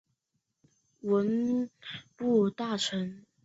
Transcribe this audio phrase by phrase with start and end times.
[1.01, 1.69] 文
[2.15, 3.23] 部大臣。